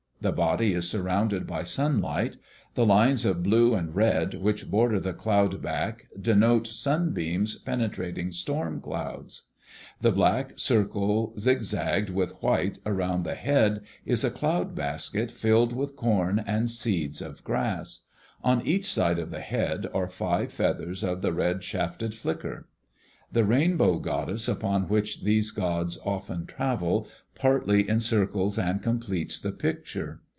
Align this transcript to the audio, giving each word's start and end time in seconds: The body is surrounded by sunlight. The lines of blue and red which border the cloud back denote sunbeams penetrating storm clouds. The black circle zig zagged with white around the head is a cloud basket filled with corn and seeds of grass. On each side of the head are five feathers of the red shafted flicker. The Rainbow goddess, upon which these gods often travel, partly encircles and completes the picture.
The 0.23 0.31
body 0.31 0.73
is 0.75 0.87
surrounded 0.87 1.47
by 1.47 1.63
sunlight. 1.63 2.37
The 2.75 2.85
lines 2.85 3.25
of 3.25 3.41
blue 3.41 3.73
and 3.73 3.95
red 3.95 4.35
which 4.35 4.69
border 4.69 4.99
the 4.99 5.13
cloud 5.13 5.63
back 5.63 6.05
denote 6.21 6.67
sunbeams 6.67 7.55
penetrating 7.55 8.31
storm 8.31 8.81
clouds. 8.81 9.47
The 10.01 10.11
black 10.11 10.59
circle 10.59 11.33
zig 11.39 11.63
zagged 11.63 12.11
with 12.11 12.33
white 12.33 12.77
around 12.85 13.23
the 13.23 13.33
head 13.33 13.81
is 14.05 14.23
a 14.23 14.29
cloud 14.29 14.75
basket 14.75 15.31
filled 15.31 15.73
with 15.73 15.95
corn 15.95 16.43
and 16.45 16.69
seeds 16.69 17.19
of 17.23 17.43
grass. 17.43 18.01
On 18.43 18.61
each 18.63 18.85
side 18.93 19.17
of 19.17 19.31
the 19.31 19.39
head 19.41 19.87
are 19.91 20.07
five 20.07 20.53
feathers 20.53 21.03
of 21.03 21.23
the 21.23 21.33
red 21.33 21.63
shafted 21.63 22.13
flicker. 22.13 22.67
The 23.33 23.45
Rainbow 23.45 23.97
goddess, 23.99 24.49
upon 24.49 24.89
which 24.89 25.23
these 25.23 25.51
gods 25.51 25.97
often 26.05 26.45
travel, 26.45 27.07
partly 27.33 27.89
encircles 27.89 28.57
and 28.59 28.81
completes 28.83 29.39
the 29.39 29.53
picture. 29.53 30.19